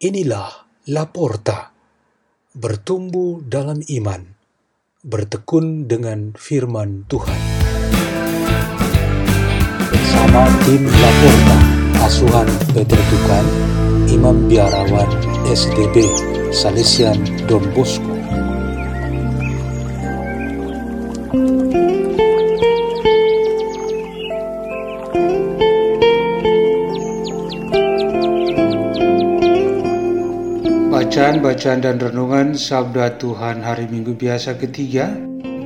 Inilah 0.00 0.64
Laporta, 0.96 1.76
bertumbuh 2.56 3.44
dalam 3.44 3.84
iman, 3.84 4.32
bertekun 5.04 5.92
dengan 5.92 6.32
firman 6.32 7.04
Tuhan. 7.04 7.40
Bersama 9.92 10.48
tim 10.64 10.88
Laporta, 10.88 11.58
asuhan 12.08 12.48
Peter 12.72 12.96
Tukan, 12.96 13.44
Imam 14.08 14.48
Biarawan 14.48 15.12
SDB, 15.44 16.08
Salesian 16.48 17.20
Don 17.44 17.68
Bosco. 17.76 18.19
Bacaan-bacaan 31.20 31.84
dan 31.84 32.00
renungan 32.00 32.56
Sabda 32.56 33.20
Tuhan 33.20 33.60
Hari 33.60 33.92
Minggu 33.92 34.16
Biasa 34.16 34.56
ketiga 34.56 35.12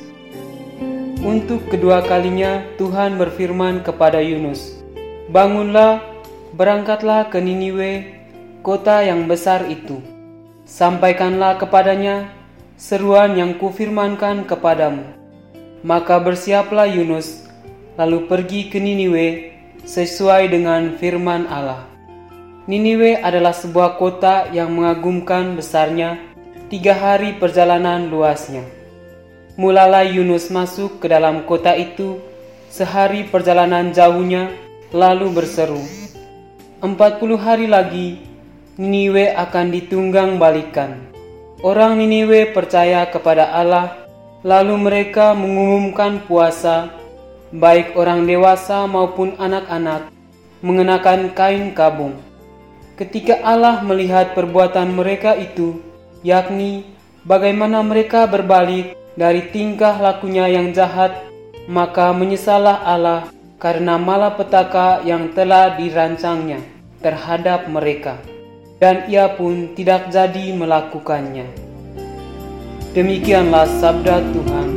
Untuk 1.21 1.69
kedua 1.69 2.01
kalinya 2.01 2.65
Tuhan 2.81 3.21
berfirman 3.21 3.85
kepada 3.85 4.25
Yunus 4.25 4.81
Bangunlah, 5.29 6.01
berangkatlah 6.57 7.29
ke 7.29 7.37
Niniwe, 7.37 8.17
kota 8.65 9.05
yang 9.05 9.29
besar 9.29 9.69
itu. 9.69 10.01
Sampaikanlah 10.65 11.61
kepadanya 11.61 12.40
seruan 12.81 13.37
yang 13.37 13.61
kufirmankan 13.61 14.49
kepadamu. 14.49 15.05
Maka 15.85 16.17
bersiaplah 16.17 16.89
Yunus, 16.89 17.45
lalu 18.01 18.25
pergi 18.25 18.73
ke 18.73 18.81
Niniwe 18.81 19.53
sesuai 19.85 20.49
dengan 20.49 20.97
firman 20.97 21.45
Allah. 21.45 21.85
Niniwe 22.65 23.21
adalah 23.21 23.53
sebuah 23.53 24.01
kota 24.01 24.49
yang 24.57 24.73
mengagumkan 24.73 25.61
besarnya, 25.61 26.17
tiga 26.73 26.97
hari 26.97 27.37
perjalanan 27.37 28.09
luasnya. 28.09 28.65
Mulalah 29.61 30.09
Yunus 30.09 30.49
masuk 30.49 31.05
ke 31.05 31.07
dalam 31.13 31.45
kota 31.45 31.77
itu, 31.77 32.17
sehari 32.73 33.29
perjalanan 33.29 33.93
jauhnya, 33.93 34.57
lalu 34.89 35.29
berseru, 35.37 35.85
Empat 36.81 37.21
puluh 37.21 37.37
hari 37.37 37.69
lagi, 37.69 38.25
Niniwe 38.81 39.37
akan 39.37 39.69
ditunggang 39.69 40.41
balikan. 40.41 41.10
Orang 41.61 42.01
Niniwe 42.01 42.57
percaya 42.57 43.05
kepada 43.05 43.53
Allah, 43.53 43.93
lalu 44.41 44.81
mereka 44.81 45.37
mengumumkan 45.37 46.25
puasa, 46.25 46.89
baik 47.53 47.93
orang 48.01 48.25
dewasa 48.25 48.89
maupun 48.89 49.37
anak-anak, 49.37 50.09
mengenakan 50.65 51.37
kain 51.37 51.77
kabung. 51.77 52.17
Ketika 52.97 53.45
Allah 53.45 53.85
melihat 53.85 54.33
perbuatan 54.33 54.97
mereka 54.97 55.37
itu, 55.37 55.85
yakni 56.25 56.89
bagaimana 57.29 57.85
mereka 57.85 58.25
berbalik 58.25 58.97
dari 59.21 59.53
tingkah 59.53 60.01
lakunya 60.01 60.49
yang 60.49 60.73
jahat, 60.73 61.13
maka 61.69 62.09
menyesalah 62.17 62.89
Allah 62.89 63.29
karena 63.61 64.01
malapetaka 64.01 65.05
yang 65.05 65.37
telah 65.37 65.77
dirancangnya 65.77 66.65
terhadap 67.05 67.69
mereka 67.69 68.17
dan 68.81 69.05
ia 69.13 69.29
pun 69.37 69.77
tidak 69.77 70.09
jadi 70.09 70.57
melakukannya. 70.57 71.45
Demikianlah 72.97 73.69
sabda 73.77 74.25
Tuhan. 74.33 74.69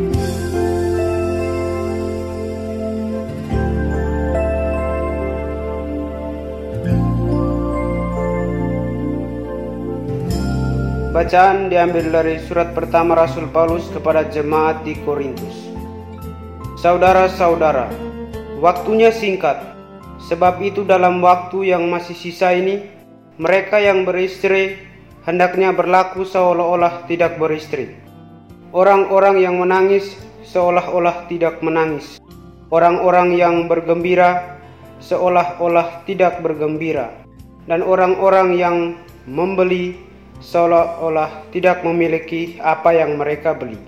Bacaan 11.14 11.72
diambil 11.72 12.10
dari 12.12 12.42
surat 12.44 12.76
pertama 12.76 13.16
Rasul 13.16 13.48
Paulus 13.56 13.88
kepada 13.94 14.28
jemaat 14.28 14.84
di 14.84 15.00
Korintus. 15.08 15.72
Saudara-saudara, 16.76 17.88
waktunya 18.60 19.14
singkat, 19.14 19.62
sebab 20.28 20.60
itu 20.60 20.84
dalam 20.84 21.24
waktu 21.24 21.72
yang 21.72 21.88
masih 21.88 22.18
sisa 22.18 22.52
ini, 22.52 22.93
mereka 23.42 23.82
yang 23.82 24.06
beristri 24.06 24.78
hendaknya 25.26 25.74
berlaku 25.74 26.22
seolah-olah 26.22 27.10
tidak 27.10 27.42
beristri. 27.42 27.98
Orang-orang 28.70 29.42
yang 29.42 29.58
menangis 29.58 30.14
seolah-olah 30.46 31.26
tidak 31.26 31.58
menangis. 31.66 32.22
Orang-orang 32.70 33.34
yang 33.34 33.66
bergembira 33.66 34.62
seolah-olah 35.02 36.06
tidak 36.06 36.46
bergembira. 36.46 37.10
Dan 37.66 37.82
orang-orang 37.82 38.54
yang 38.54 38.78
membeli 39.26 39.98
seolah-olah 40.38 41.50
tidak 41.50 41.82
memiliki 41.82 42.62
apa 42.62 42.94
yang 42.94 43.18
mereka 43.18 43.58
beli. 43.58 43.82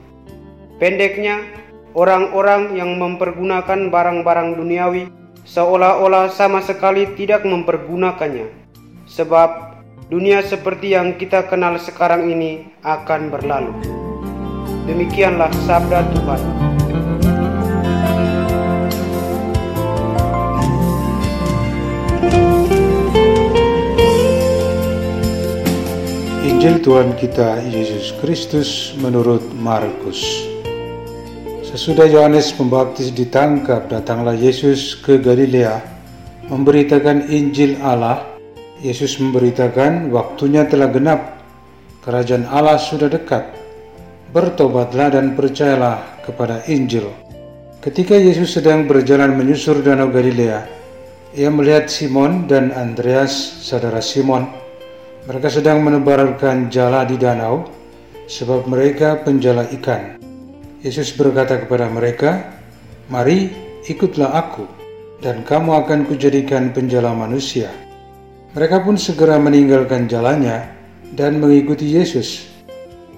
Pendeknya, 0.82 1.44
orang-orang 1.94 2.74
yang 2.74 2.98
mempergunakan 2.98 3.94
barang-barang 3.94 4.58
duniawi 4.58 5.06
seolah-olah 5.46 6.34
sama 6.34 6.66
sekali 6.66 7.14
tidak 7.14 7.46
mempergunakannya 7.46 8.65
sebab 9.06 9.82
dunia 10.10 10.46
seperti 10.46 10.94
yang 10.94 11.18
kita 11.18 11.50
kenal 11.50 11.78
sekarang 11.82 12.30
ini 12.30 12.70
akan 12.86 13.34
berlalu. 13.34 13.74
Demikianlah 14.86 15.50
sabda 15.66 16.06
Tuhan. 16.14 16.42
Injil 26.46 26.82
Tuhan 26.82 27.14
kita 27.18 27.62
Yesus 27.66 28.14
Kristus 28.22 28.94
menurut 29.02 29.42
Markus. 29.58 30.22
Sesudah 31.62 32.06
Yohanes 32.06 32.54
Pembaptis 32.54 33.10
ditangkap, 33.10 33.90
datanglah 33.90 34.38
Yesus 34.38 34.98
ke 34.98 35.18
Galilea 35.18 35.82
memberitakan 36.50 37.26
Injil 37.34 37.82
Allah 37.82 38.34
Yesus 38.84 39.16
memberitakan 39.24 40.12
waktunya 40.12 40.68
telah 40.68 40.91
genap, 40.91 41.40
kerajaan 42.03 42.44
Allah 42.52 42.75
sudah 42.75 43.08
dekat. 43.08 43.56
Bertobatlah 44.36 45.16
dan 45.16 45.31
percayalah 45.31 46.19
kepada 46.28 46.59
Injil. 46.68 47.08
Ketika 47.80 48.19
Yesus 48.19 48.52
sedang 48.52 48.84
berjalan 48.84 49.31
menyusur 49.31 49.80
danau 49.80 50.12
Galilea, 50.12 50.68
ia 51.31 51.47
melihat 51.47 51.88
Simon 51.88 52.52
dan 52.52 52.75
Andreas, 52.75 53.31
saudara 53.64 54.03
Simon. 54.03 54.44
Mereka 55.24 55.47
sedang 55.47 55.80
menebarkan 55.80 56.68
jala 56.68 57.08
di 57.08 57.16
danau, 57.16 57.64
sebab 58.28 58.68
mereka 58.68 59.24
penjala 59.24 59.64
ikan. 59.80 60.19
Yesus 60.84 61.16
berkata 61.16 61.64
kepada 61.64 61.88
mereka, 61.88 62.59
Mari 63.08 63.53
ikutlah 63.88 64.35
aku, 64.35 64.68
dan 65.24 65.47
kamu 65.47 65.85
akan 65.85 66.00
kujadikan 66.09 66.75
penjala 66.75 67.16
manusia. 67.16 67.84
Mereka 68.56 68.88
pun 68.88 68.96
segera 68.96 69.36
meninggalkan 69.36 70.08
jalannya 70.08 70.72
dan 71.12 71.44
mengikuti 71.44 71.92
Yesus. 71.92 72.48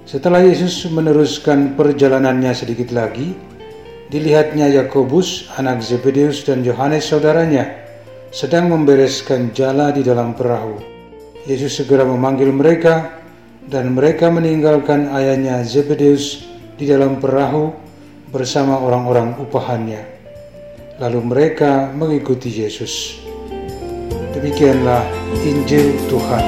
Setelah 0.02 0.42
Yesus 0.42 0.90
meneruskan 0.90 1.78
perjalanannya 1.78 2.58
sedikit 2.58 2.90
lagi, 2.90 3.38
dilihatnya 4.10 4.66
Yakobus, 4.66 5.46
anak 5.54 5.86
Zebedeus 5.86 6.42
dan 6.42 6.66
Yohanes 6.66 7.06
saudaranya 7.06 7.70
sedang 8.34 8.74
membereskan 8.74 9.54
jala 9.54 9.94
di 9.94 10.02
dalam 10.02 10.34
perahu. 10.34 10.82
Yesus 11.46 11.86
segera 11.86 12.02
memanggil 12.02 12.50
mereka 12.50 13.22
dan 13.70 13.94
mereka 13.94 14.34
meninggalkan 14.34 15.14
ayahnya 15.14 15.62
Zebedeus 15.62 16.50
di 16.82 16.90
dalam 16.90 17.22
perahu 17.22 17.78
bersama 18.34 18.82
orang-orang 18.82 19.38
upahannya. 19.38 20.02
Lalu 20.98 21.20
mereka 21.22 21.94
mengikuti 21.94 22.50
Yesus. 22.50 23.27
Demikianlah 24.38 25.02
Injil 25.42 25.98
Tuhan. 26.14 26.46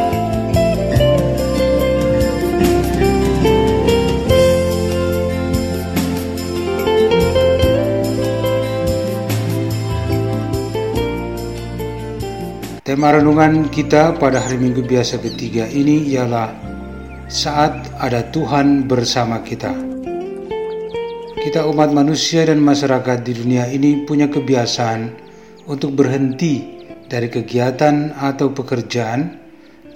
Tema 12.86 13.18
renungan 13.18 13.74
kita 13.74 14.21
pada 14.21 14.38
hari 14.38 14.62
Minggu 14.62 14.86
biasa 14.86 15.18
ketiga 15.25 15.65
ini 15.65 16.13
ialah 16.13 16.53
saat 17.25 17.74
ada 17.97 18.21
Tuhan 18.30 18.86
bersama 18.86 19.41
kita. 19.41 19.74
Kita 21.41 21.65
umat 21.65 21.89
manusia 21.89 22.45
dan 22.45 22.62
masyarakat 22.62 23.25
di 23.25 23.33
dunia 23.33 23.65
ini 23.65 24.06
punya 24.06 24.30
kebiasaan 24.30 25.09
untuk 25.65 25.97
berhenti 25.97 26.79
dari 27.10 27.28
kegiatan 27.28 28.14
atau 28.14 28.54
pekerjaan 28.54 29.42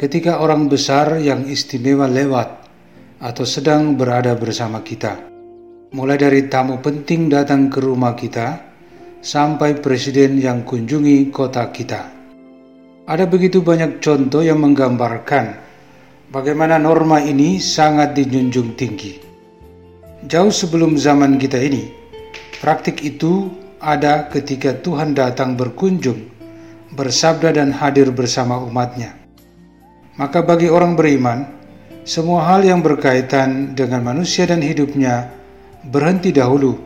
ketika 0.02 0.42
orang 0.42 0.66
besar 0.66 1.22
yang 1.22 1.46
istimewa 1.46 2.10
lewat 2.10 2.66
atau 3.22 3.46
sedang 3.46 3.94
berada 3.94 4.34
bersama 4.34 4.82
kita. 4.82 5.32
Mulai 5.94 6.18
dari 6.18 6.42
tamu 6.50 6.82
penting 6.82 7.30
datang 7.30 7.70
ke 7.70 7.78
rumah 7.78 8.18
kita, 8.18 8.74
sampai 9.24 9.80
presiden 9.80 10.36
yang 10.42 10.68
kunjungi 10.68 11.32
kota 11.32 11.72
kita. 11.72 12.12
Ada 13.08 13.24
begitu 13.30 13.64
banyak 13.64 14.04
contoh 14.04 14.44
yang 14.44 14.60
menggambarkan 14.60 15.56
bagaimana 16.34 16.76
norma 16.76 17.24
ini 17.24 17.62
sangat 17.62 18.18
dijunjung 18.18 18.76
tinggi. 18.76 19.22
Jauh 20.28 20.52
sebelum 20.52 21.00
zaman 21.00 21.40
kita 21.40 21.62
ini, 21.62 21.88
praktik 22.60 23.00
itu 23.06 23.48
ada 23.80 24.28
ketika 24.32 24.76
Tuhan 24.80 25.16
datang 25.16 25.56
berkunjung, 25.60 26.33
bersabda 26.94 27.58
dan 27.58 27.74
hadir 27.74 28.14
bersama 28.14 28.62
umatnya. 28.62 29.18
Maka 30.14 30.46
bagi 30.46 30.70
orang 30.70 30.94
beriman, 30.94 31.50
semua 32.06 32.46
hal 32.54 32.62
yang 32.62 32.86
berkaitan 32.86 33.74
dengan 33.74 34.06
manusia 34.06 34.46
dan 34.46 34.62
hidupnya 34.62 35.34
berhenti 35.90 36.30
dahulu 36.30 36.78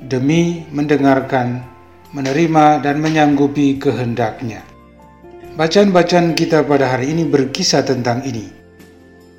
demi 0.00 0.64
mendengarkan, 0.72 1.60
menerima, 2.16 2.80
dan 2.80 3.04
menyanggupi 3.04 3.76
kehendaknya. 3.76 4.64
Bacaan-bacaan 5.54 6.34
kita 6.34 6.66
pada 6.66 6.90
hari 6.90 7.14
ini 7.14 7.28
berkisah 7.28 7.86
tentang 7.86 8.24
ini. 8.26 8.50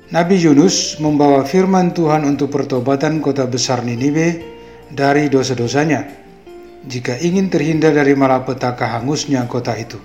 Nabi 0.06 0.38
Yunus 0.38 1.02
membawa 1.02 1.42
firman 1.42 1.90
Tuhan 1.90 2.22
untuk 2.22 2.54
pertobatan 2.54 3.18
kota 3.18 3.42
besar 3.44 3.82
Niniwe 3.82 4.38
dari 4.94 5.26
dosa-dosanya, 5.26 6.25
jika 6.86 7.18
ingin 7.18 7.50
terhindar 7.50 7.92
dari 7.92 8.14
malapetaka 8.14 8.86
hangusnya 8.98 9.42
kota 9.50 9.74
itu. 9.74 9.98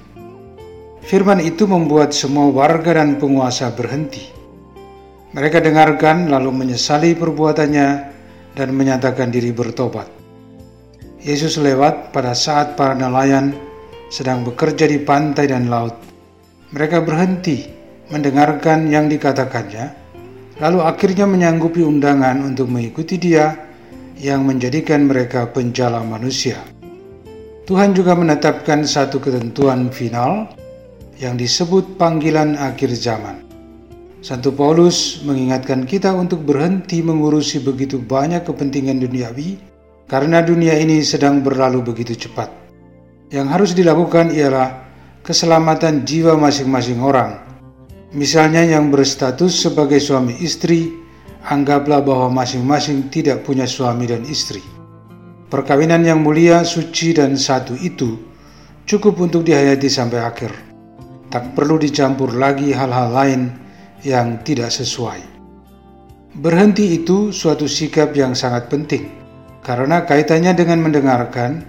Firman 1.01 1.41
itu 1.41 1.69
membuat 1.69 2.13
semua 2.13 2.49
warga 2.49 2.97
dan 2.97 3.21
penguasa 3.21 3.73
berhenti. 3.73 4.25
Mereka 5.31 5.63
dengarkan 5.63 6.29
lalu 6.29 6.51
menyesali 6.51 7.13
perbuatannya 7.15 7.87
dan 8.57 8.69
menyatakan 8.75 9.31
diri 9.31 9.53
bertobat. 9.55 10.09
Yesus 11.21 11.61
lewat 11.61 12.11
pada 12.11 12.33
saat 12.33 12.73
para 12.73 12.97
nelayan 12.97 13.53
sedang 14.09 14.41
bekerja 14.43 14.89
di 14.89 14.99
pantai 14.99 15.47
dan 15.47 15.69
laut. 15.69 15.95
Mereka 16.73 17.05
berhenti 17.05 17.63
mendengarkan 18.11 18.91
yang 18.91 19.07
dikatakannya, 19.07 19.85
lalu 20.59 20.79
akhirnya 20.83 21.23
menyanggupi 21.29 21.79
undangan 21.79 22.43
untuk 22.43 22.67
mengikuti 22.67 23.15
Dia 23.15 23.70
yang 24.21 24.45
menjadikan 24.45 25.09
mereka 25.09 25.49
penjala 25.49 26.05
manusia. 26.05 26.61
Tuhan 27.65 27.97
juga 27.97 28.13
menetapkan 28.13 28.85
satu 28.85 29.17
ketentuan 29.17 29.89
final 29.89 30.45
yang 31.17 31.41
disebut 31.41 31.97
panggilan 31.97 32.53
akhir 32.53 32.93
zaman. 32.93 33.41
Santo 34.21 34.53
Paulus 34.53 35.25
mengingatkan 35.25 35.89
kita 35.89 36.13
untuk 36.13 36.45
berhenti 36.45 37.01
mengurusi 37.01 37.57
begitu 37.57 37.97
banyak 37.97 38.45
kepentingan 38.45 39.01
duniawi 39.01 39.57
karena 40.05 40.45
dunia 40.45 40.77
ini 40.77 41.01
sedang 41.01 41.41
berlalu 41.41 41.81
begitu 41.81 42.13
cepat. 42.13 42.53
Yang 43.33 43.47
harus 43.49 43.71
dilakukan 43.73 44.29
ialah 44.29 44.85
keselamatan 45.25 46.05
jiwa 46.05 46.37
masing-masing 46.37 47.01
orang. 47.01 47.41
Misalnya 48.13 48.61
yang 48.61 48.93
berstatus 48.93 49.57
sebagai 49.57 49.97
suami 49.97 50.37
istri, 50.43 51.00
anggaplah 51.45 52.05
bahwa 52.05 52.43
masing-masing 52.43 53.09
tidak 53.09 53.41
punya 53.41 53.65
suami 53.65 54.05
dan 54.05 54.21
istri. 54.25 54.61
Perkawinan 55.51 56.05
yang 56.05 56.23
mulia, 56.23 56.63
suci, 56.63 57.11
dan 57.11 57.35
satu 57.35 57.75
itu 57.75 58.15
cukup 58.87 59.19
untuk 59.19 59.43
dihayati 59.43 59.89
sampai 59.91 60.19
akhir. 60.21 60.51
Tak 61.31 61.55
perlu 61.55 61.79
dicampur 61.79 62.35
lagi 62.35 62.71
hal-hal 62.71 63.11
lain 63.11 63.41
yang 64.03 64.39
tidak 64.43 64.71
sesuai. 64.71 65.19
Berhenti 66.31 66.95
itu 66.95 67.35
suatu 67.35 67.67
sikap 67.67 68.15
yang 68.15 68.31
sangat 68.31 68.71
penting 68.71 69.11
karena 69.59 70.07
kaitannya 70.07 70.55
dengan 70.55 70.79
mendengarkan, 70.79 71.67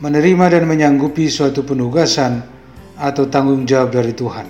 menerima 0.00 0.58
dan 0.58 0.64
menyanggupi 0.64 1.28
suatu 1.28 1.60
penugasan 1.62 2.40
atau 2.96 3.28
tanggung 3.28 3.68
jawab 3.68 3.92
dari 3.92 4.16
Tuhan. 4.16 4.46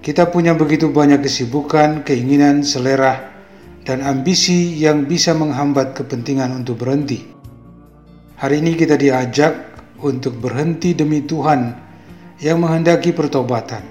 Kita 0.00 0.28
punya 0.32 0.56
begitu 0.56 0.88
banyak 0.88 1.20
kesibukan, 1.20 2.04
keinginan, 2.04 2.64
selera, 2.64 3.29
dan 3.84 4.04
ambisi 4.04 4.76
yang 4.76 5.08
bisa 5.08 5.32
menghambat 5.32 5.96
kepentingan 5.96 6.52
untuk 6.52 6.84
berhenti. 6.84 7.24
Hari 8.36 8.60
ini 8.60 8.76
kita 8.76 8.96
diajak 8.96 9.52
untuk 10.00 10.40
berhenti 10.40 10.96
demi 10.96 11.24
Tuhan 11.24 11.76
yang 12.40 12.60
menghendaki 12.60 13.12
pertobatan, 13.12 13.84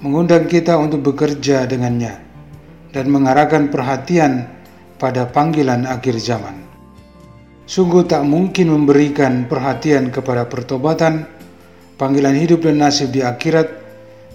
mengundang 0.00 0.48
kita 0.48 0.76
untuk 0.80 1.12
bekerja 1.12 1.68
dengannya, 1.68 2.16
dan 2.92 3.12
mengarahkan 3.12 3.68
perhatian 3.68 4.48
pada 4.96 5.28
panggilan 5.28 5.84
akhir 5.84 6.16
zaman. 6.16 6.64
Sungguh 7.68 8.06
tak 8.08 8.24
mungkin 8.24 8.72
memberikan 8.72 9.44
perhatian 9.44 10.08
kepada 10.08 10.48
pertobatan, 10.48 11.26
panggilan 12.00 12.36
hidup 12.36 12.64
dan 12.64 12.80
nasib 12.80 13.12
di 13.12 13.20
akhirat 13.20 13.68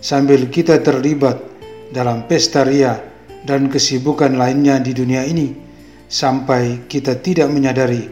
sambil 0.04 0.52
kita 0.52 0.82
terlibat 0.84 1.40
dalam 1.90 2.28
pesta 2.30 2.62
ria 2.68 3.11
dan 3.46 3.68
kesibukan 3.70 4.38
lainnya 4.38 4.78
di 4.78 4.94
dunia 4.94 5.26
ini 5.26 5.54
sampai 6.12 6.86
kita 6.86 7.18
tidak 7.24 7.50
menyadari 7.50 8.06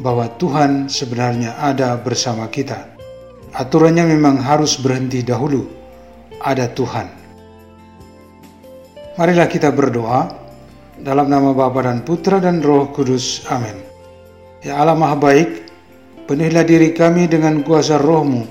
bahwa 0.00 0.30
Tuhan 0.40 0.88
sebenarnya 0.88 1.60
ada 1.60 1.98
bersama 2.00 2.48
kita. 2.48 2.96
Aturannya 3.50 4.06
memang 4.06 4.40
harus 4.40 4.78
berhenti 4.78 5.20
dahulu. 5.20 5.66
Ada 6.40 6.72
Tuhan. 6.72 7.06
Marilah 9.20 9.50
kita 9.50 9.68
berdoa 9.74 10.32
dalam 10.96 11.28
nama 11.28 11.52
Bapa 11.52 11.84
dan 11.84 12.00
Putra 12.00 12.40
dan 12.40 12.64
Roh 12.64 12.88
Kudus. 12.88 13.44
Amin. 13.52 13.76
Ya 14.64 14.80
Allah 14.80 14.96
Maha 14.96 15.16
Baik, 15.18 15.68
penuhilah 16.24 16.64
diri 16.64 16.96
kami 16.96 17.28
dengan 17.28 17.60
kuasa 17.60 18.00
rohmu, 18.00 18.48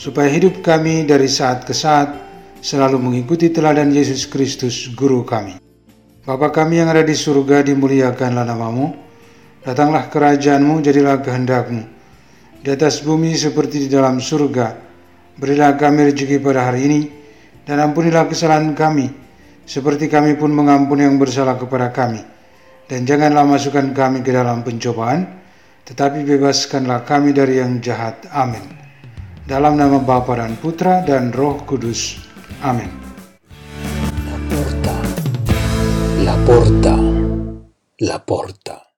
supaya 0.00 0.32
hidup 0.32 0.64
kami 0.64 1.04
dari 1.04 1.28
saat 1.28 1.68
ke 1.68 1.76
saat 1.76 2.29
selalu 2.60 3.00
mengikuti 3.00 3.48
teladan 3.48 3.92
Yesus 3.92 4.28
Kristus, 4.28 4.92
Guru 4.92 5.24
kami. 5.26 5.58
Bapa 6.24 6.52
kami 6.52 6.80
yang 6.80 6.92
ada 6.92 7.02
di 7.02 7.16
surga, 7.16 7.64
dimuliakanlah 7.64 8.44
namamu, 8.44 8.92
datanglah 9.64 10.06
kerajaanmu, 10.12 10.84
jadilah 10.84 11.18
kehendakmu, 11.24 11.82
di 12.60 12.68
atas 12.68 13.02
bumi 13.02 13.32
seperti 13.34 13.84
di 13.84 13.88
dalam 13.88 14.20
surga. 14.20 14.76
Berilah 15.40 15.74
kami 15.80 16.12
rezeki 16.12 16.38
pada 16.38 16.68
hari 16.68 16.80
ini, 16.86 17.00
dan 17.64 17.80
ampunilah 17.80 18.28
kesalahan 18.28 18.76
kami, 18.76 19.08
seperti 19.64 20.06
kami 20.06 20.36
pun 20.36 20.52
mengampuni 20.52 21.08
yang 21.08 21.16
bersalah 21.16 21.56
kepada 21.56 21.88
kami 21.90 22.40
dan 22.90 23.06
janganlah 23.06 23.46
masukkan 23.46 23.94
kami 23.94 24.18
ke 24.26 24.34
dalam 24.34 24.66
pencobaan, 24.66 25.22
tetapi 25.86 26.26
bebaskanlah 26.26 27.06
kami 27.06 27.30
dari 27.30 27.62
yang 27.62 27.78
jahat. 27.78 28.26
Amin. 28.34 28.66
Dalam 29.46 29.78
nama 29.78 30.02
Bapa 30.02 30.34
dan 30.34 30.58
Putra 30.58 31.06
dan 31.06 31.30
Roh 31.30 31.62
Kudus. 31.62 32.29
Amin. 32.62 32.90
La 34.26 34.36
porta, 34.50 34.94
la 36.22 36.36
porta, 36.44 36.96
la 37.98 38.18
porta. 38.24 38.89